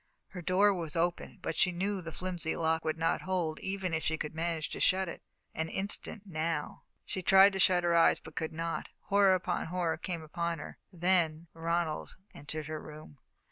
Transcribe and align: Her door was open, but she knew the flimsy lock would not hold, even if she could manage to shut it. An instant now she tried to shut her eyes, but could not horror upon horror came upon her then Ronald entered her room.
Her 0.29 0.41
door 0.41 0.73
was 0.73 0.95
open, 0.95 1.37
but 1.43 1.55
she 1.55 1.71
knew 1.71 2.01
the 2.01 2.11
flimsy 2.11 2.55
lock 2.55 2.83
would 2.83 2.97
not 2.97 3.21
hold, 3.21 3.59
even 3.59 3.93
if 3.93 4.01
she 4.03 4.17
could 4.17 4.33
manage 4.33 4.69
to 4.69 4.79
shut 4.79 5.07
it. 5.07 5.21
An 5.53 5.69
instant 5.69 6.23
now 6.25 6.81
she 7.05 7.21
tried 7.21 7.53
to 7.53 7.59
shut 7.59 7.83
her 7.83 7.93
eyes, 7.93 8.19
but 8.19 8.35
could 8.35 8.51
not 8.51 8.89
horror 9.01 9.35
upon 9.35 9.67
horror 9.67 9.97
came 9.97 10.23
upon 10.23 10.57
her 10.57 10.79
then 10.91 11.49
Ronald 11.53 12.15
entered 12.33 12.65
her 12.65 12.81
room. 12.81 13.19